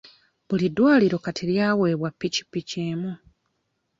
[0.47, 3.11] Buli ddwaliro kati lyaweebwa ppikippiki emu.